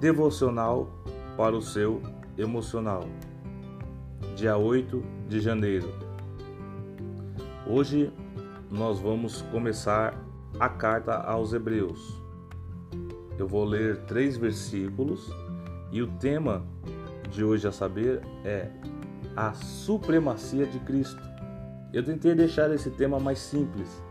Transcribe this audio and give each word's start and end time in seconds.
devocional 0.00 0.88
para 1.36 1.54
o 1.54 1.60
seu 1.60 2.00
emocional. 2.38 3.06
Dia 4.34 4.56
8 4.56 5.04
de 5.28 5.40
janeiro. 5.40 5.92
Hoje 7.66 8.10
nós 8.70 8.98
vamos 8.98 9.42
começar 9.42 10.14
a 10.58 10.70
carta 10.70 11.16
aos 11.16 11.52
Hebreus. 11.52 12.18
Eu 13.38 13.46
vou 13.46 13.62
ler 13.62 13.98
três 14.06 14.38
versículos 14.38 15.30
e 15.92 16.00
o 16.00 16.06
tema 16.06 16.64
de 17.30 17.44
hoje 17.44 17.68
a 17.68 17.72
saber 17.72 18.22
é 18.42 18.70
a 19.36 19.52
supremacia 19.52 20.64
de 20.64 20.78
Cristo. 20.80 21.20
Eu 21.92 22.02
tentei 22.02 22.34
deixar 22.34 22.72
esse 22.72 22.88
tema 22.88 23.20
mais 23.20 23.38
simples 23.38 24.02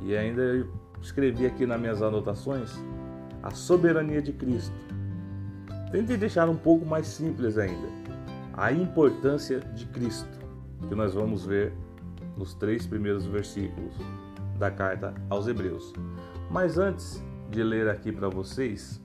e 0.00 0.16
ainda 0.16 0.64
escrevi 1.00 1.44
aqui 1.44 1.66
nas 1.66 1.80
minhas 1.80 2.00
anotações 2.00 2.72
a 3.42 3.50
soberania 3.50 4.22
de 4.22 4.32
Cristo. 4.32 4.91
Tentei 5.92 6.16
deixar 6.16 6.48
um 6.48 6.56
pouco 6.56 6.86
mais 6.86 7.06
simples 7.06 7.58
ainda 7.58 7.86
a 8.54 8.72
importância 8.72 9.60
de 9.60 9.84
Cristo, 9.86 10.38
que 10.88 10.94
nós 10.94 11.12
vamos 11.12 11.44
ver 11.44 11.70
nos 12.34 12.54
três 12.54 12.86
primeiros 12.86 13.26
versículos 13.26 13.94
da 14.58 14.70
carta 14.70 15.12
aos 15.28 15.46
Hebreus. 15.46 15.92
Mas 16.50 16.78
antes 16.78 17.22
de 17.50 17.62
ler 17.62 17.90
aqui 17.90 18.10
para 18.10 18.30
vocês 18.30 19.02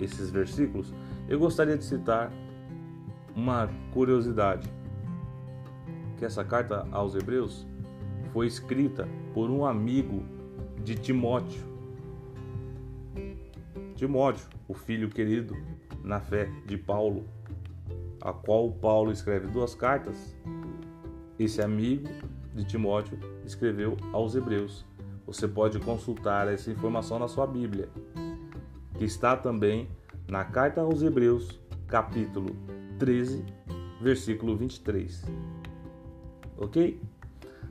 esses 0.00 0.30
versículos, 0.30 0.94
eu 1.28 1.36
gostaria 1.36 1.76
de 1.76 1.84
citar 1.84 2.32
uma 3.34 3.68
curiosidade, 3.92 4.72
que 6.16 6.24
essa 6.24 6.44
carta 6.44 6.86
aos 6.92 7.16
Hebreus 7.16 7.66
foi 8.32 8.46
escrita 8.46 9.08
por 9.32 9.50
um 9.50 9.66
amigo 9.66 10.22
de 10.84 10.94
Timóteo. 10.94 11.62
Timóteo, 13.96 14.46
o 14.68 14.74
filho 14.74 15.08
querido 15.08 15.56
na 16.04 16.20
fé 16.20 16.50
de 16.66 16.76
Paulo, 16.76 17.24
a 18.20 18.32
qual 18.32 18.70
Paulo 18.70 19.10
escreve 19.10 19.48
duas 19.48 19.74
cartas. 19.74 20.36
Esse 21.38 21.62
amigo 21.62 22.08
de 22.54 22.64
Timóteo 22.64 23.18
escreveu 23.44 23.96
aos 24.12 24.34
Hebreus. 24.36 24.84
Você 25.26 25.48
pode 25.48 25.80
consultar 25.80 26.46
essa 26.46 26.70
informação 26.70 27.18
na 27.18 27.26
sua 27.26 27.46
Bíblia, 27.46 27.88
que 28.98 29.04
está 29.04 29.34
também 29.36 29.88
na 30.28 30.44
carta 30.44 30.82
aos 30.82 31.02
Hebreus, 31.02 31.58
capítulo 31.88 32.54
13, 32.98 33.44
versículo 34.00 34.56
23. 34.56 35.24
Ok? 36.58 37.00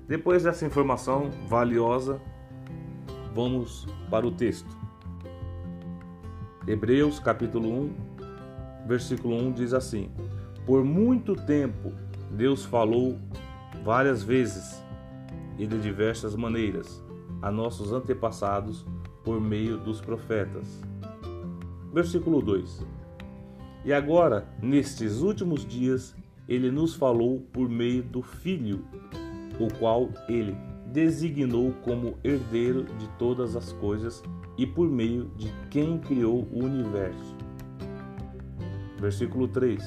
Depois 0.08 0.44
dessa 0.44 0.66
informação 0.66 1.30
valiosa, 1.48 2.20
vamos 3.34 3.86
para 4.10 4.28
o 4.28 4.32
texto. 4.32 4.84
Hebreus 6.68 7.20
capítulo 7.20 7.70
1, 7.70 8.13
versículo 8.86 9.36
1 9.36 9.52
diz 9.54 9.74
assim: 9.74 10.10
Por 10.66 10.84
muito 10.84 11.36
tempo 11.36 11.92
Deus 12.32 12.66
falou 12.66 13.18
várias 13.84 14.24
vezes 14.24 14.84
e 15.58 15.68
de 15.68 15.80
diversas 15.80 16.36
maneiras 16.36 17.04
a 17.42 17.52
nossos 17.52 17.92
antepassados 17.92 18.86
por 19.24 19.40
meio 19.40 19.78
dos 19.78 20.02
profetas. 20.02 20.82
Versículo 21.94 22.42
2: 22.42 22.86
e 23.86 23.92
agora, 23.92 24.48
nestes 24.62 25.20
últimos 25.20 25.66
dias, 25.66 26.16
ele 26.48 26.72
nos 26.72 26.96
falou 26.96 27.42
por 27.52 27.68
meio 27.68 28.02
do 28.02 28.22
Filho, 28.22 28.86
o 29.60 29.68
qual 29.78 30.10
ele 30.30 30.56
designou 30.88 31.74
como 31.84 32.18
herdeiro 32.24 32.86
de 32.98 33.10
todas 33.20 33.58
as 33.58 33.74
coisas 33.74 34.24
e 34.58 34.66
por 34.66 34.90
meio 34.90 35.30
de 35.36 35.52
quem 35.70 35.98
criou 35.98 36.48
o 36.54 36.64
universo. 36.64 37.36
Versículo 39.04 39.48
3: 39.48 39.84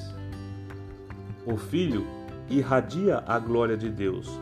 O 1.45 1.57
Filho 1.57 2.05
irradia 2.49 3.23
a 3.25 3.39
glória 3.39 3.75
de 3.75 3.89
Deus, 3.89 4.39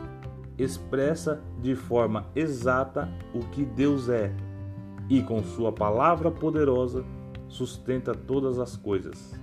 expressa 0.58 1.42
de 1.60 1.74
forma 1.74 2.26
exata 2.36 3.08
o 3.34 3.40
que 3.50 3.64
Deus 3.64 4.08
é 4.08 4.32
e, 5.08 5.22
com 5.22 5.42
Sua 5.42 5.72
palavra 5.72 6.30
poderosa, 6.30 7.04
sustenta 7.48 8.14
todas 8.14 8.58
as 8.58 8.76
coisas 8.76 9.34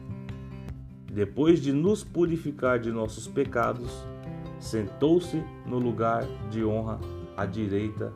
depois 1.13 1.61
de 1.61 1.71
nos 1.71 2.03
purificar 2.03 2.79
de 2.79 2.91
nossos 2.91 3.27
pecados, 3.27 4.03
sentou-se 4.59 5.43
no 5.63 5.77
lugar 5.77 6.25
de 6.49 6.65
honra 6.65 6.99
à 7.37 7.45
direita 7.45 8.11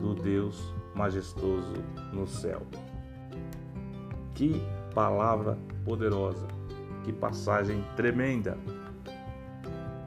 do 0.00 0.16
Deus 0.16 0.74
majestoso 0.96 1.74
no 2.12 2.26
céu. 2.26 2.62
Que 4.34 4.60
palavra 4.92 5.56
poderosa, 5.84 6.46
que 7.04 7.12
passagem 7.12 7.84
tremenda 7.96 8.58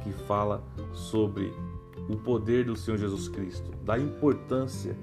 que 0.03 0.11
fala 0.11 0.63
sobre 0.93 1.53
o 2.09 2.15
poder 2.15 2.65
do 2.65 2.75
Senhor 2.75 2.97
Jesus 2.97 3.27
Cristo, 3.27 3.71
da 3.83 3.99
importância 3.99 4.95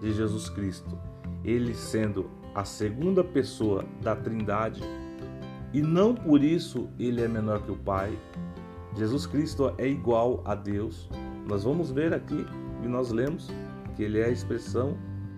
de 0.00 0.12
Jesus 0.12 0.48
Cristo, 0.48 0.98
ele 1.44 1.74
sendo 1.74 2.30
a 2.54 2.64
segunda 2.64 3.24
pessoa 3.24 3.84
da 4.00 4.14
Trindade 4.14 4.82
e 5.72 5.80
não 5.80 6.14
por 6.14 6.42
isso 6.42 6.88
ele 6.98 7.22
é 7.22 7.28
menor 7.28 7.62
que 7.62 7.72
o 7.72 7.76
Pai. 7.76 8.16
Jesus 8.96 9.26
Cristo 9.26 9.72
é 9.78 9.88
igual 9.88 10.42
a 10.44 10.54
Deus. 10.54 11.08
Nós 11.48 11.64
vamos 11.64 11.90
ver 11.90 12.12
aqui 12.12 12.46
e 12.84 12.86
nós 12.86 13.10
lemos 13.10 13.48
que 13.96 14.02
ele 14.02 14.20
é 14.20 14.26
a 14.26 14.30
expressão 14.30 14.96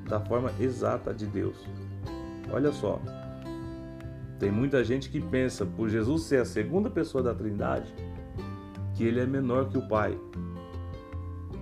da 0.09 0.21
forma 0.21 0.51
exata 0.59 1.15
de 1.15 1.27
Deus. 1.27 1.57
Olha 2.53 2.73
só, 2.73 3.01
tem 4.39 4.51
muita 4.51 4.83
gente 4.85 5.09
que 5.09 5.21
pensa, 5.21 5.65
por 5.65 5.89
Jesus 5.89 6.23
ser 6.23 6.41
a 6.41 6.45
segunda 6.45 6.91
pessoa 6.91 7.23
da 7.23 7.35
Trindade, 7.35 7.95
que 8.95 9.05
ele 9.05 9.21
é 9.21 9.27
menor 9.27 9.69
que 9.69 9.79
o 9.79 9.89
Pai. 9.89 10.19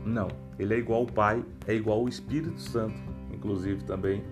Não, 0.05 0.29
ele 0.59 0.75
é 0.75 0.79
igual 0.79 1.01
ao 1.01 1.07
Pai, 1.07 1.45
é 1.67 1.75
igual 1.75 2.01
ao 2.01 2.09
Espírito 2.09 2.61
Santo, 2.61 2.99
inclusive 3.33 3.85
também. 3.85 4.23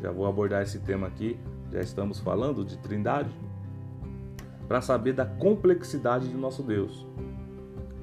Já 0.00 0.10
vou 0.10 0.26
abordar 0.26 0.62
esse 0.62 0.80
tema 0.80 1.06
aqui 1.06 1.38
já 1.72 1.80
estamos 1.80 2.20
falando 2.20 2.64
de 2.64 2.78
Trindade, 2.78 3.30
para 4.68 4.80
saber 4.80 5.12
da 5.12 5.24
complexidade 5.24 6.28
de 6.28 6.36
nosso 6.36 6.62
Deus. 6.62 7.06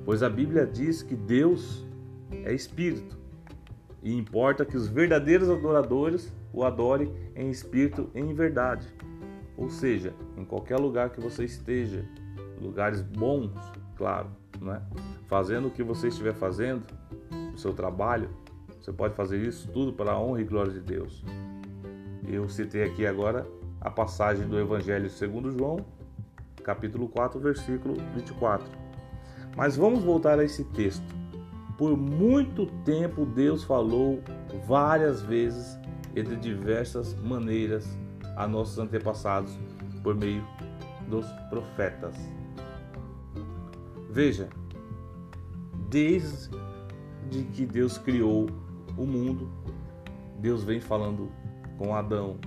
Pois 0.06 0.24
a 0.24 0.30
Bíblia 0.30 0.66
diz 0.66 1.02
que 1.02 1.16
Deus 1.16 1.86
é 2.44 2.54
espírito 2.54 3.18
e 4.02 4.16
importa 4.16 4.66
que 4.66 4.78
os 4.78 4.88
verdadeiros 4.88 5.50
adoradores 5.50 6.32
o 6.54 6.64
adorem 6.64 7.12
em 7.36 7.50
espírito 7.50 8.10
e 8.14 8.20
em 8.20 8.34
verdade. 8.34 8.88
Ou 9.58 9.70
seja, 9.70 10.14
em 10.38 10.44
qualquer 10.44 10.78
lugar 10.78 11.10
que 11.12 11.22
você 11.22 11.44
esteja, 11.44 12.04
lugares 12.60 13.02
bons, 13.02 13.52
claro, 13.96 14.30
né? 14.60 14.82
fazendo 15.28 15.68
o 15.68 15.72
que 15.72 15.84
você 15.84 16.08
estiver 16.08 16.34
fazendo, 16.34 16.84
o 17.54 17.58
seu 17.58 17.74
trabalho, 17.74 18.30
você 18.80 18.92
pode 18.92 19.16
fazer 19.16 19.38
isso 19.38 19.68
tudo 19.72 19.94
para 19.94 20.12
a 20.12 20.20
honra 20.20 20.42
e 20.42 20.44
glória 20.44 20.72
de 20.72 20.80
Deus. 20.80 21.24
Eu 22.28 22.50
citei 22.50 22.84
aqui 22.84 23.06
agora 23.06 23.48
a 23.80 23.90
passagem 23.90 24.48
do 24.48 24.60
Evangelho 24.60 25.10
segundo 25.10 25.52
João, 25.52 25.86
capítulo 26.64 27.08
4, 27.08 27.40
versículo 27.40 27.96
24. 28.16 28.66
Mas 29.56 29.76
vamos 29.76 30.04
voltar 30.04 30.40
a 30.40 30.44
esse 30.44 30.64
texto. 30.66 31.04
Por 31.78 31.96
muito 31.98 32.66
tempo 32.84 33.26
Deus 33.26 33.64
falou 33.64 34.22
várias 34.66 35.22
vezes 35.22 35.78
e 36.16 36.22
de 36.22 36.36
diversas 36.36 37.14
maneiras 37.16 37.98
a 38.36 38.48
nossos 38.48 38.80
antepassados 38.80 39.58
por 40.02 40.16
meio 40.16 40.46
dos 41.08 41.26
profetas. 41.50 42.16
Veja, 44.10 44.50
desde 45.90 46.50
que 47.54 47.66
Deus 47.66 47.98
criou 47.98 48.50
o 48.98 49.06
mundo, 49.06 49.50
Deus 50.40 50.64
vem 50.64 50.80
falando 50.80 51.32
com 51.78 51.96
Adão, 51.96 52.38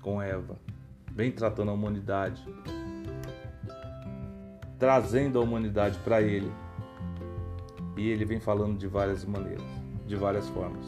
com 0.00 0.22
Eva, 0.22 0.56
vem 1.12 1.30
tratando 1.30 1.70
a 1.70 1.74
humanidade, 1.74 2.42
trazendo 4.78 5.38
a 5.38 5.42
humanidade 5.42 5.98
para 5.98 6.22
ele. 6.22 6.50
E 7.96 8.08
ele 8.08 8.24
vem 8.24 8.40
falando 8.40 8.78
de 8.78 8.86
várias 8.86 9.24
maneiras, 9.24 9.66
de 10.06 10.16
várias 10.16 10.48
formas. 10.48 10.86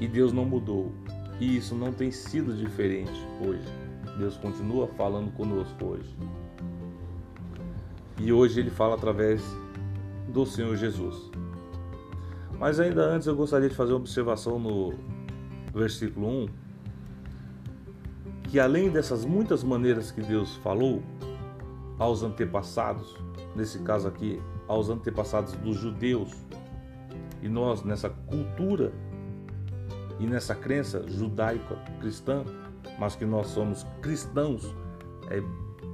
E 0.00 0.08
Deus 0.08 0.32
não 0.32 0.44
mudou. 0.44 0.92
E 1.40 1.56
isso 1.56 1.74
não 1.74 1.92
tem 1.92 2.10
sido 2.10 2.54
diferente 2.56 3.20
hoje. 3.46 3.66
Deus 4.18 4.36
continua 4.36 4.86
falando 4.88 5.30
conosco 5.32 5.84
hoje. 5.84 6.16
E 8.18 8.32
hoje 8.32 8.60
ele 8.60 8.70
fala 8.70 8.94
através 8.94 9.42
do 10.28 10.46
Senhor 10.46 10.74
Jesus. 10.76 11.30
Mas 12.58 12.80
ainda 12.80 13.02
antes 13.02 13.26
eu 13.26 13.36
gostaria 13.36 13.68
de 13.68 13.74
fazer 13.74 13.92
uma 13.92 13.98
observação 13.98 14.58
no 14.58 14.94
versículo 15.74 16.44
1, 16.44 16.48
que 18.44 18.58
além 18.58 18.88
dessas 18.88 19.24
muitas 19.26 19.62
maneiras 19.62 20.10
que 20.10 20.22
Deus 20.22 20.56
falou 20.56 21.02
aos 21.98 22.22
antepassados, 22.22 23.14
nesse 23.54 23.78
caso 23.80 24.08
aqui, 24.08 24.40
aos 24.66 24.88
antepassados 24.88 25.52
dos 25.54 25.76
judeus, 25.76 26.32
e 27.42 27.48
nós 27.48 27.82
nessa 27.82 28.08
cultura 28.08 28.92
e 30.18 30.26
nessa 30.26 30.54
crença 30.54 31.04
judaica 31.06 31.76
cristã, 32.00 32.44
mas 32.98 33.14
que 33.16 33.24
nós 33.24 33.48
somos 33.48 33.84
cristãos, 34.00 34.74
é 35.30 35.40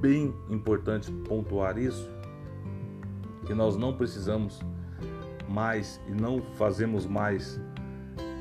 bem 0.00 0.34
importante 0.50 1.10
pontuar 1.10 1.78
isso, 1.78 2.08
que 3.46 3.54
nós 3.54 3.76
não 3.76 3.94
precisamos 3.96 4.60
mais 5.48 6.00
e 6.08 6.12
não 6.12 6.40
fazemos 6.54 7.06
mais 7.06 7.60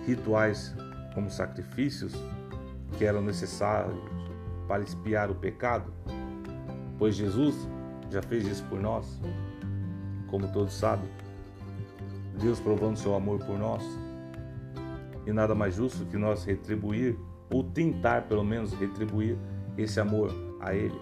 rituais 0.06 0.76
como 1.14 1.30
sacrifícios 1.30 2.14
que 2.98 3.06
eram 3.06 3.22
necessários 3.22 3.96
para 4.68 4.84
espiar 4.84 5.30
o 5.30 5.36
pecado, 5.36 5.92
pois 6.98 7.16
Jesus 7.16 7.68
já 8.10 8.22
fez 8.22 8.46
isso 8.46 8.64
por 8.66 8.80
nós, 8.80 9.20
como 10.28 10.48
todos 10.52 10.74
sabem. 10.74 11.10
Deus 12.40 12.60
provando 12.60 12.98
seu 12.98 13.14
amor 13.16 13.40
por 13.40 13.58
nós. 13.58 13.84
E 15.26 15.32
nada 15.32 15.54
mais 15.54 15.76
justo 15.76 16.06
que 16.06 16.18
nós 16.18 16.44
retribuir, 16.44 17.18
ou 17.50 17.64
tentar 17.64 18.28
pelo 18.28 18.44
menos 18.44 18.74
retribuir 18.74 19.38
esse 19.78 20.00
amor 20.00 20.32
a 20.60 20.74
Ele. 20.74 21.00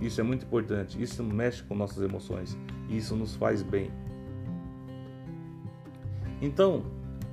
Isso 0.00 0.20
é 0.20 0.24
muito 0.24 0.46
importante, 0.46 1.00
isso 1.02 1.22
mexe 1.24 1.62
com 1.64 1.74
nossas 1.74 2.02
emoções, 2.02 2.56
isso 2.88 3.16
nos 3.16 3.34
faz 3.34 3.62
bem. 3.62 3.90
Então, 6.40 6.84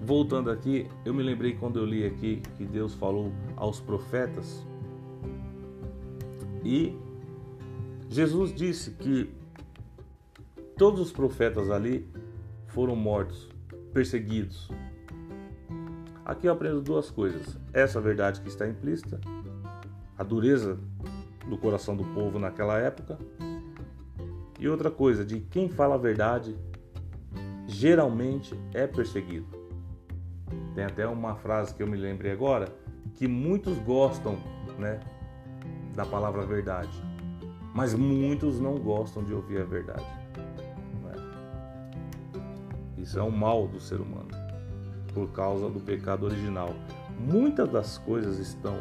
voltando 0.01 0.49
aqui, 0.49 0.87
eu 1.05 1.13
me 1.13 1.21
lembrei 1.21 1.53
quando 1.53 1.77
eu 1.77 1.85
li 1.85 2.05
aqui 2.05 2.41
que 2.57 2.65
Deus 2.65 2.95
falou 2.95 3.31
aos 3.55 3.79
profetas 3.79 4.65
e 6.65 6.97
Jesus 8.09 8.53
disse 8.53 8.91
que 8.91 9.29
todos 10.75 10.99
os 10.99 11.11
profetas 11.11 11.69
ali 11.69 12.07
foram 12.67 12.95
mortos, 12.95 13.47
perseguidos. 13.93 14.69
Aqui 16.25 16.47
eu 16.47 16.53
aprendo 16.53 16.81
duas 16.81 17.11
coisas: 17.11 17.55
essa 17.71 18.01
verdade 18.01 18.41
que 18.41 18.47
está 18.47 18.67
implícita, 18.67 19.21
a 20.17 20.23
dureza 20.23 20.79
do 21.47 21.55
coração 21.55 21.95
do 21.95 22.03
povo 22.03 22.39
naquela 22.39 22.79
época, 22.79 23.19
e 24.59 24.67
outra 24.67 24.89
coisa, 24.89 25.23
de 25.23 25.41
quem 25.41 25.69
fala 25.69 25.93
a 25.93 25.99
verdade 25.99 26.57
geralmente 27.67 28.59
é 28.73 28.87
perseguido. 28.87 29.45
Tem 30.73 30.83
até 30.83 31.07
uma 31.07 31.35
frase 31.35 31.75
que 31.75 31.83
eu 31.83 31.87
me 31.87 31.95
lembrei 31.95 32.31
agora 32.31 32.67
que 33.13 33.27
muitos 33.27 33.77
gostam, 33.79 34.39
né, 34.79 34.99
da 35.93 36.05
palavra 36.05 36.45
verdade, 36.45 37.01
mas 37.73 37.93
muitos 37.93 38.59
não 38.59 38.75
gostam 38.79 39.23
de 39.23 39.33
ouvir 39.33 39.61
a 39.61 39.65
verdade. 39.65 40.05
É? 42.97 43.01
Isso 43.01 43.19
é 43.19 43.23
um 43.23 43.31
mal 43.31 43.67
do 43.67 43.79
ser 43.79 44.01
humano 44.01 44.44
por 45.15 45.31
causa 45.31 45.67
do 45.67 45.79
pecado 45.79 46.27
original. 46.27 46.75
Muitas 47.17 47.67
das 47.71 47.97
coisas 47.97 48.37
estão 48.37 48.77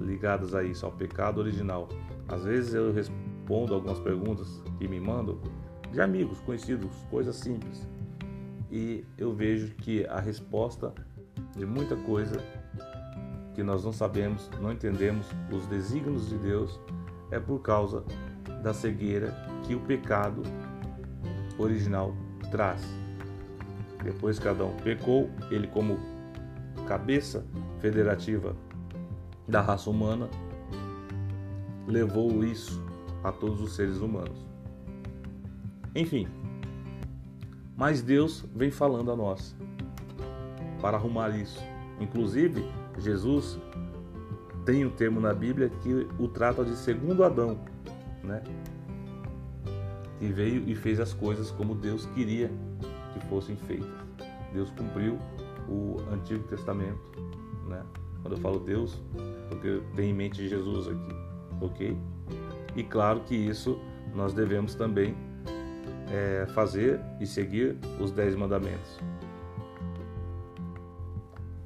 ligadas 0.00 0.54
a 0.54 0.62
isso, 0.62 0.86
ao 0.86 0.92
pecado 0.92 1.38
original. 1.40 1.88
Às 2.28 2.44
vezes 2.44 2.72
eu 2.72 2.92
respondo 2.92 3.74
algumas 3.74 3.98
perguntas 3.98 4.62
que 4.78 4.86
me 4.86 5.00
mandam 5.00 5.40
de 5.90 6.00
amigos, 6.00 6.38
conhecidos, 6.40 6.94
coisas 7.10 7.34
simples 7.34 7.88
e 8.74 9.04
eu 9.16 9.32
vejo 9.32 9.72
que 9.76 10.04
a 10.06 10.18
resposta 10.18 10.92
de 11.56 11.64
muita 11.64 11.94
coisa 11.94 12.40
que 13.54 13.62
nós 13.62 13.84
não 13.84 13.92
sabemos, 13.92 14.50
não 14.60 14.72
entendemos 14.72 15.28
os 15.52 15.64
desígnios 15.68 16.28
de 16.28 16.36
Deus 16.38 16.80
é 17.30 17.38
por 17.38 17.60
causa 17.60 18.02
da 18.64 18.74
cegueira 18.74 19.32
que 19.64 19.76
o 19.76 19.80
pecado 19.80 20.42
original 21.56 22.16
traz. 22.50 22.84
Depois 24.04 24.38
que 24.38 24.46
Adão 24.46 24.76
pecou, 24.84 25.30
ele 25.50 25.66
como 25.66 25.98
cabeça 26.86 27.42
federativa 27.80 28.54
da 29.48 29.62
raça 29.62 29.88
humana 29.88 30.28
levou 31.86 32.44
isso 32.44 32.84
a 33.22 33.32
todos 33.32 33.62
os 33.62 33.74
seres 33.74 33.98
humanos. 33.98 34.46
Enfim, 35.94 36.28
mas 37.74 38.02
Deus 38.02 38.44
vem 38.54 38.70
falando 38.70 39.10
a 39.10 39.16
nós 39.16 39.56
para 40.82 40.98
arrumar 40.98 41.30
isso. 41.30 41.60
Inclusive, 41.98 42.62
Jesus 42.98 43.58
tem 44.66 44.84
um 44.84 44.90
termo 44.90 45.18
na 45.18 45.32
Bíblia 45.32 45.70
que 45.82 46.06
o 46.18 46.28
trata 46.28 46.62
de 46.62 46.76
segundo 46.76 47.24
Adão, 47.24 47.58
né? 48.22 48.42
Que 50.18 50.26
veio 50.26 50.68
e 50.68 50.74
fez 50.74 51.00
as 51.00 51.14
coisas 51.14 51.50
como 51.50 51.74
Deus 51.74 52.06
queria 52.14 52.50
que 53.14 53.26
fossem 53.26 53.56
feitas. 53.56 53.88
Deus 54.52 54.70
cumpriu 54.70 55.18
o 55.68 55.96
Antigo 56.12 56.44
Testamento, 56.44 57.00
né? 57.66 57.82
Quando 58.22 58.34
eu 58.34 58.40
falo 58.40 58.58
Deus, 58.58 59.02
porque 59.48 59.82
tenho 59.94 60.10
em 60.10 60.14
mente 60.14 60.48
Jesus 60.48 60.88
aqui, 60.88 61.14
ok? 61.60 61.96
E 62.76 62.82
claro 62.82 63.20
que 63.20 63.34
isso 63.34 63.78
nós 64.14 64.32
devemos 64.32 64.74
também 64.74 65.14
é, 66.10 66.46
fazer 66.54 67.00
e 67.20 67.26
seguir 67.26 67.76
os 68.00 68.10
dez 68.10 68.34
mandamentos. 68.34 68.98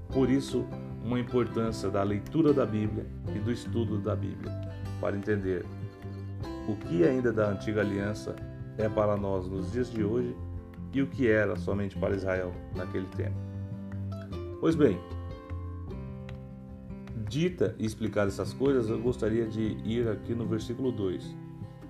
Por 0.08 0.30
isso, 0.30 0.64
uma 1.04 1.20
importância 1.20 1.90
da 1.90 2.02
leitura 2.02 2.52
da 2.52 2.66
Bíblia 2.66 3.06
e 3.34 3.38
do 3.38 3.52
estudo 3.52 3.98
da 3.98 4.16
Bíblia, 4.16 4.50
para 5.00 5.16
entender 5.16 5.64
o 6.68 6.74
que 6.76 7.04
ainda 7.04 7.32
da 7.32 7.48
antiga 7.50 7.80
aliança 7.80 8.34
é 8.76 8.88
para 8.88 9.16
nós 9.16 9.48
nos 9.48 9.72
dias 9.72 9.90
de 9.90 10.02
hoje 10.04 10.34
e 10.92 11.02
o 11.02 11.06
que 11.06 11.28
era 11.28 11.56
somente 11.56 11.96
para 11.96 12.14
Israel 12.14 12.52
naquele 12.74 13.06
tempo. 13.08 13.36
Pois 14.60 14.74
bem, 14.74 14.98
dita 17.28 17.74
e 17.78 17.86
explicada 17.86 18.28
essas 18.28 18.52
coisas, 18.52 18.88
eu 18.88 18.98
gostaria 18.98 19.46
de 19.46 19.76
ir 19.84 20.08
aqui 20.08 20.34
no 20.34 20.46
versículo 20.46 20.90
2 20.90 21.36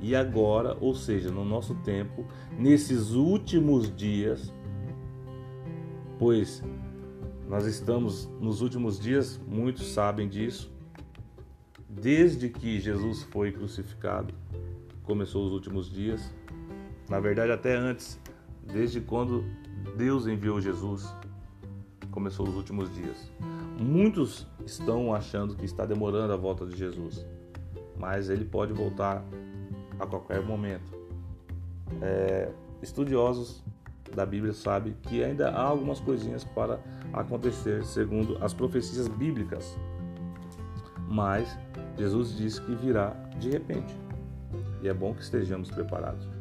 e 0.00 0.14
agora, 0.14 0.76
ou 0.80 0.94
seja, 0.94 1.30
no 1.30 1.44
nosso 1.44 1.74
tempo, 1.76 2.24
nesses 2.56 3.12
últimos 3.12 3.94
dias, 3.94 4.52
pois 6.18 6.62
nós 7.48 7.66
estamos 7.66 8.28
nos 8.40 8.60
últimos 8.60 9.00
dias, 9.00 9.40
muitos 9.46 9.88
sabem 9.88 10.28
disso, 10.28 10.70
desde 11.88 12.48
que 12.48 12.78
Jesus 12.78 13.22
foi 13.24 13.50
crucificado, 13.50 14.32
começou 15.02 15.46
os 15.46 15.52
últimos 15.52 15.90
dias, 15.90 16.32
na 17.08 17.18
verdade, 17.18 17.50
até 17.50 17.74
antes, 17.74 18.20
desde 18.72 19.00
quando 19.00 19.44
Deus 19.96 20.26
enviou 20.26 20.60
Jesus, 20.60 21.12
começou 22.10 22.48
os 22.48 22.54
últimos 22.54 22.92
dias. 22.94 23.30
Muitos 23.78 24.46
estão 24.66 25.14
achando 25.14 25.54
que 25.54 25.64
está 25.64 25.86
demorando 25.86 26.32
a 26.32 26.36
volta 26.36 26.66
de 26.66 26.76
Jesus, 26.76 27.24
mas 27.96 28.28
ele 28.28 28.44
pode 28.44 28.72
voltar 28.72 29.24
a 29.98 30.06
qualquer 30.06 30.42
momento. 30.42 30.96
É, 32.02 32.50
estudiosos 32.82 33.62
da 34.14 34.26
Bíblia 34.26 34.52
sabem 34.52 34.94
que 35.02 35.22
ainda 35.22 35.50
há 35.50 35.62
algumas 35.62 36.00
coisinhas 36.00 36.44
para 36.44 36.80
acontecer 37.12 37.84
segundo 37.84 38.36
as 38.42 38.52
profecias 38.52 39.08
bíblicas, 39.08 39.76
mas 41.08 41.58
Jesus 41.96 42.36
disse 42.36 42.60
que 42.62 42.74
virá 42.74 43.10
de 43.38 43.50
repente 43.50 43.96
e 44.82 44.88
é 44.88 44.94
bom 44.94 45.14
que 45.14 45.22
estejamos 45.22 45.70
preparados. 45.70 46.37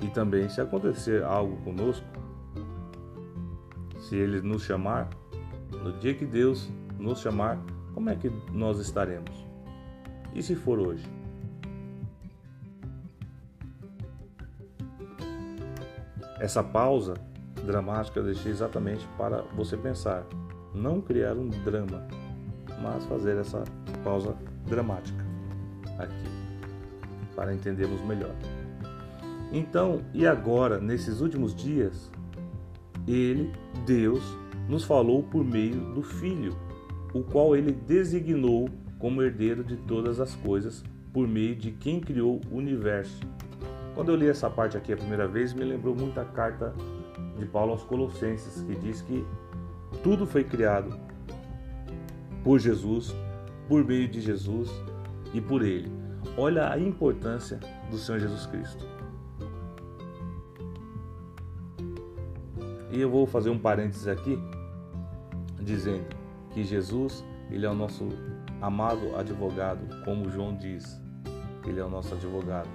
E 0.00 0.08
também, 0.08 0.48
se 0.48 0.60
acontecer 0.60 1.22
algo 1.22 1.56
conosco, 1.58 2.06
se 4.00 4.16
Ele 4.16 4.40
nos 4.40 4.62
chamar, 4.62 5.08
no 5.84 5.92
dia 5.98 6.14
que 6.14 6.24
Deus 6.24 6.70
nos 6.98 7.20
chamar, 7.20 7.58
como 7.94 8.10
é 8.10 8.16
que 8.16 8.30
nós 8.52 8.78
estaremos? 8.78 9.46
E 10.34 10.42
se 10.42 10.54
for 10.54 10.78
hoje? 10.78 11.06
Essa 16.38 16.62
pausa 16.62 17.14
dramática 17.66 18.18
eu 18.18 18.24
deixei 18.24 18.50
exatamente 18.50 19.06
para 19.18 19.42
você 19.54 19.76
pensar, 19.76 20.24
não 20.74 21.00
criar 21.00 21.34
um 21.34 21.48
drama, 21.48 22.06
mas 22.80 23.04
fazer 23.04 23.36
essa 23.36 23.62
pausa 24.02 24.34
dramática 24.66 25.22
aqui, 25.98 27.34
para 27.36 27.54
entendermos 27.54 28.00
melhor. 28.02 28.34
Então, 29.52 30.02
e 30.14 30.26
agora, 30.26 30.78
nesses 30.78 31.20
últimos 31.20 31.54
dias, 31.54 32.10
ele, 33.06 33.52
Deus, 33.84 34.22
nos 34.68 34.84
falou 34.84 35.22
por 35.22 35.44
meio 35.44 35.92
do 35.94 36.02
Filho, 36.02 36.56
o 37.12 37.22
qual 37.22 37.56
ele 37.56 37.72
designou 37.72 38.68
como 38.98 39.22
herdeiro 39.22 39.64
de 39.64 39.76
todas 39.76 40.20
as 40.20 40.34
coisas, 40.36 40.84
por 41.12 41.26
meio 41.26 41.56
de 41.56 41.72
quem 41.72 41.98
criou 41.98 42.40
o 42.50 42.56
universo 42.56 43.20
quando 43.94 44.12
eu 44.12 44.16
li 44.16 44.28
essa 44.28 44.48
parte 44.48 44.76
aqui 44.76 44.92
a 44.92 44.96
primeira 44.96 45.26
vez, 45.26 45.52
me 45.52 45.64
lembrou 45.64 45.94
muito 45.94 46.18
a 46.18 46.24
carta 46.24 46.74
de 47.36 47.44
Paulo 47.44 47.72
aos 47.72 47.82
Colossenses, 47.82 48.62
que 48.62 48.74
diz 48.76 49.02
que 49.02 49.26
tudo 50.02 50.26
foi 50.26 50.44
criado 50.44 50.96
por 52.44 52.58
Jesus, 52.58 53.14
por 53.68 53.84
meio 53.84 54.08
de 54.08 54.20
Jesus 54.20 54.70
e 55.34 55.40
por 55.40 55.62
Ele. 55.62 55.92
Olha 56.36 56.70
a 56.70 56.78
importância 56.78 57.58
do 57.90 57.98
Senhor 57.98 58.20
Jesus 58.20 58.46
Cristo. 58.46 58.86
E 62.90 63.00
eu 63.00 63.08
vou 63.08 63.26
fazer 63.26 63.50
um 63.50 63.58
parênteses 63.58 64.08
aqui, 64.08 64.38
dizendo 65.60 66.06
que 66.50 66.64
Jesus, 66.64 67.24
ele 67.50 67.64
é 67.64 67.70
o 67.70 67.74
nosso 67.74 68.08
amado 68.60 69.16
advogado, 69.16 69.80
como 70.04 70.28
João 70.28 70.56
diz. 70.56 71.00
Ele 71.64 71.78
é 71.78 71.84
o 71.84 71.88
nosso 71.88 72.14
advogado. 72.14 72.68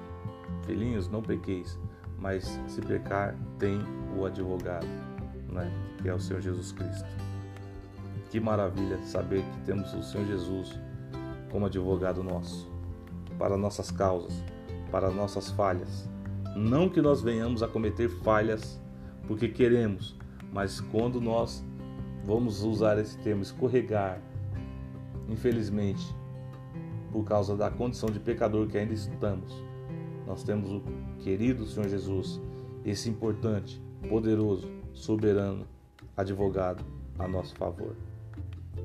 Filhinhos, 0.65 1.10
não 1.10 1.22
pequeis, 1.22 1.77
mas 2.17 2.60
se 2.67 2.81
pecar, 2.81 3.36
tem 3.60 3.79
o 4.17 4.25
advogado, 4.25 4.88
né? 5.50 5.69
que 6.01 6.07
é 6.07 6.13
o 6.13 6.19
Senhor 6.19 6.41
Jesus 6.41 6.72
Cristo. 6.72 7.10
Que 8.29 8.39
maravilha 8.39 9.01
saber 9.03 9.41
que 9.41 9.65
temos 9.65 9.93
o 9.93 10.01
Senhor 10.01 10.25
Jesus 10.27 10.79
como 11.51 11.65
advogado 11.65 12.24
nosso, 12.24 12.69
para 13.38 13.57
nossas 13.57 13.91
causas, 13.91 14.43
para 14.91 15.12
nossas 15.12 15.51
falhas. 15.51 16.10
Não 16.55 16.88
que 16.88 17.01
nós 17.01 17.22
venhamos 17.22 17.62
a 17.62 17.67
cometer 17.67 18.07
falhas 18.10 18.79
porque 19.27 19.48
queremos, 19.48 20.15
mas 20.51 20.79
quando 20.79 21.20
nós 21.20 21.63
vamos 22.24 22.63
usar 22.63 22.98
esse 22.98 23.17
termo 23.20 23.41
escorregar, 23.41 24.22
infelizmente, 25.29 26.05
por 27.12 27.24
causa 27.24 27.55
da 27.55 27.70
condição 27.70 28.10
de 28.10 28.20
pecador 28.20 28.67
que 28.67 28.77
ainda 28.77 28.94
estamos, 28.94 29.51
nós 30.25 30.44
temos 30.44 30.72
o 30.72 30.82
querido 31.20 31.65
Senhor 31.65 31.88
Jesus, 31.88 32.41
esse 32.84 33.10
importante, 33.10 33.82
poderoso, 34.10 34.70
soberano 34.94 35.67
advogado 36.17 36.84
a 37.17 37.27
nosso 37.27 37.55
favor. 37.55 37.96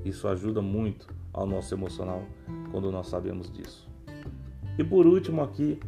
Isso 0.04 0.28
ajuda 0.28 0.62
muito 0.62 1.08
ao 1.32 1.46
nosso 1.46 1.74
emocional 1.74 2.22
quando 2.70 2.90
nós 2.90 3.08
sabemos 3.08 3.50
disso. 3.50 3.88
E 4.78 4.84
por 4.84 5.06
último, 5.06 5.42
aqui 5.42 5.78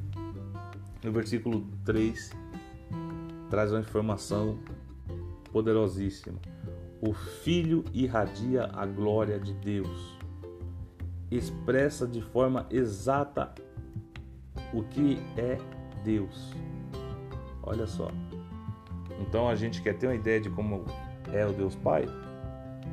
no 1.03 1.13
versículo 1.13 1.65
3, 1.85 2.31
traz 3.53 3.71
uma 3.71 3.81
informação 3.81 4.59
poderosíssima. 5.53 6.39
O 7.03 7.13
Filho 7.13 7.85
irradia 7.93 8.71
a 8.73 8.87
glória 8.87 9.39
de 9.39 9.53
Deus, 9.53 10.19
expressa 11.31 12.07
de 12.07 12.23
forma 12.23 12.67
exata 12.71 13.55
o 14.73 14.83
que 14.83 15.19
é 15.37 15.59
Deus. 16.03 16.55
Olha 17.63 17.87
só. 17.87 18.11
Então 19.21 19.47
a 19.47 19.55
gente 19.55 19.83
quer 19.83 19.99
ter 19.99 20.07
uma 20.07 20.15
ideia 20.15 20.41
de 20.41 20.49
como 20.49 20.87
é 21.31 21.45
o 21.45 21.53
Deus 21.53 21.77
Pai? 21.77 22.07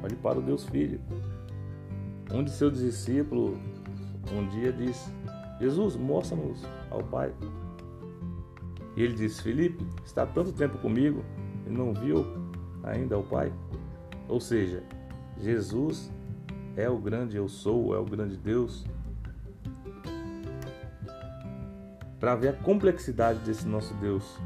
Olhe 0.04 0.18
para 0.18 0.40
o 0.40 0.42
Deus 0.42 0.66
Filho. 0.66 1.00
Um 2.34 2.44
de 2.44 2.52
seus 2.52 2.80
discípulos 2.80 3.58
um 4.30 4.46
dia 4.50 4.74
disse: 4.74 5.10
Jesus, 5.58 5.96
mostra-nos 5.96 6.62
ao 6.92 7.02
Pai. 7.02 7.34
E 9.00 9.02
ele 9.02 9.14
disse: 9.14 9.42
Felipe, 9.42 9.88
está 10.04 10.26
tanto 10.26 10.52
tempo 10.52 10.78
comigo 10.80 11.24
e 11.66 11.70
não 11.70 11.94
viu 11.94 12.26
ainda 12.84 13.18
o 13.18 13.24
Pai? 13.24 13.52
Ou 14.28 14.42
seja, 14.42 14.84
Jesus 15.40 16.12
é 16.76 16.90
o 16.90 16.98
grande 16.98 17.38
eu 17.38 17.48
sou, 17.48 17.96
é 17.96 17.98
o 17.98 18.04
grande 18.04 18.36
Deus. 18.36 18.86
Para 22.20 22.36
ver 22.36 22.50
a 22.50 22.54
complexidade 22.54 23.40
desse 23.40 23.66
nosso 23.66 23.94
Deus, 23.96 24.38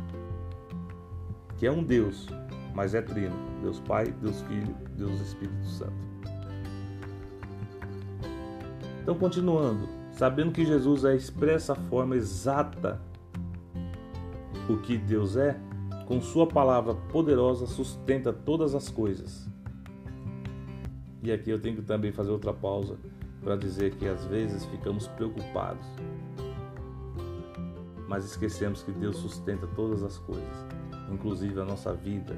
que 1.57 1.65
é 1.65 1.71
um 1.71 1.83
Deus, 1.83 2.27
mas 2.75 2.93
é 2.93 3.01
trino: 3.01 3.35
Deus 3.59 3.79
Pai, 3.79 4.13
Deus 4.21 4.39
Filho, 4.41 4.75
Deus 4.95 5.19
Espírito 5.19 5.65
Santo. 5.65 6.13
Então, 9.01 9.15
continuando, 9.15 9.89
sabendo 10.11 10.51
que 10.51 10.63
Jesus 10.63 11.05
é 11.05 11.09
a 11.09 11.15
expressa 11.15 11.73
forma 11.73 12.15
exata 12.15 13.01
o 14.69 14.77
que 14.77 14.97
Deus 14.97 15.35
é, 15.35 15.59
com 16.05 16.21
Sua 16.21 16.47
palavra 16.47 16.93
poderosa 16.93 17.65
sustenta 17.65 18.31
todas 18.31 18.75
as 18.75 18.89
coisas. 18.89 19.47
E 21.21 21.31
aqui 21.31 21.49
eu 21.49 21.59
tenho 21.59 21.77
que 21.77 21.81
também 21.81 22.11
fazer 22.11 22.31
outra 22.31 22.53
pausa 22.53 22.97
para 23.41 23.55
dizer 23.55 23.95
que 23.95 24.07
às 24.07 24.25
vezes 24.25 24.65
ficamos 24.65 25.07
preocupados, 25.07 25.85
mas 28.07 28.25
esquecemos 28.25 28.83
que 28.83 28.91
Deus 28.91 29.17
sustenta 29.17 29.67
todas 29.67 30.03
as 30.03 30.17
coisas, 30.17 30.65
inclusive 31.11 31.59
a 31.59 31.65
nossa 31.65 31.93
vida, 31.93 32.35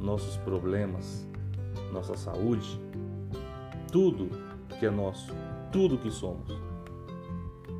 nossos 0.00 0.36
problemas, 0.38 1.26
nossa 1.92 2.16
saúde, 2.16 2.80
tudo 3.90 4.28
que 4.78 4.86
é 4.86 4.90
nosso, 4.90 5.32
tudo 5.70 5.98
que 5.98 6.10
somos. 6.10 6.50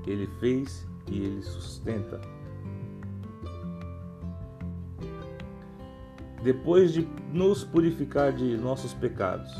Ele 0.07 0.27
fez 0.39 0.87
e 1.11 1.23
ele 1.23 1.43
sustenta. 1.43 2.21
Depois 6.43 6.93
de 6.93 7.07
nos 7.33 7.65
purificar 7.65 8.33
de 8.33 8.57
nossos 8.57 8.93
pecados, 8.95 9.53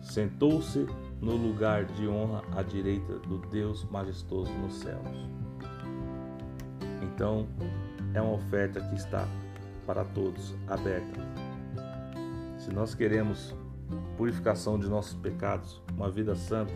sentou-se 0.00 0.86
no 1.20 1.36
lugar 1.36 1.84
de 1.84 2.06
honra 2.06 2.42
à 2.56 2.62
direita 2.62 3.18
do 3.20 3.38
Deus 3.48 3.84
majestoso 3.90 4.52
nos 4.52 4.74
céus. 4.74 5.28
Então, 7.02 7.48
é 8.14 8.22
uma 8.22 8.34
oferta 8.34 8.80
que 8.80 8.94
está 8.94 9.26
para 9.84 10.04
todos 10.04 10.54
aberta 10.68 11.20
se 12.68 12.74
nós 12.74 12.94
queremos 12.94 13.54
purificação 14.18 14.78
de 14.78 14.88
nossos 14.88 15.14
pecados, 15.14 15.80
uma 15.96 16.10
vida 16.10 16.34
santa, 16.34 16.74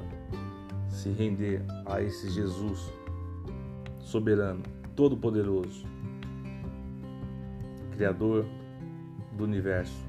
se 0.88 1.10
render 1.10 1.62
a 1.84 2.00
esse 2.00 2.30
Jesus 2.30 2.90
soberano, 4.00 4.62
todo-poderoso, 4.96 5.84
Criador 7.94 8.46
do 9.42 9.44
universo, 9.44 10.06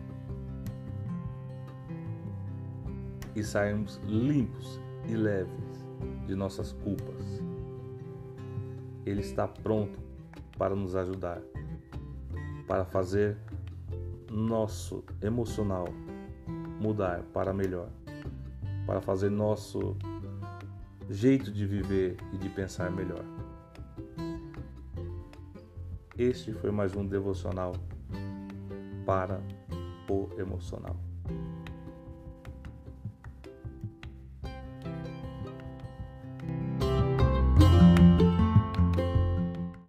e 3.35 3.43
sairmos 3.43 3.99
limpos 4.05 4.79
e 5.07 5.15
leves 5.15 5.87
de 6.27 6.35
nossas 6.35 6.71
culpas. 6.71 7.41
Ele 9.05 9.21
está 9.21 9.47
pronto 9.47 9.99
para 10.55 10.75
nos 10.75 10.95
ajudar, 10.95 11.41
para 12.67 12.85
fazer 12.85 13.35
nosso 14.31 15.03
emocional 15.19 15.87
mudar 16.79 17.23
para 17.33 17.51
melhor, 17.53 17.89
para 18.85 19.01
fazer 19.01 19.31
nosso 19.31 19.97
jeito 21.09 21.51
de 21.51 21.65
viver 21.65 22.17
e 22.33 22.37
de 22.37 22.49
pensar 22.49 22.91
melhor. 22.91 23.25
Este 26.15 26.53
foi 26.53 26.69
mais 26.69 26.95
um 26.95 27.05
devocional 27.05 27.73
para 29.05 29.41
o 30.09 30.29
emocional. 30.37 30.95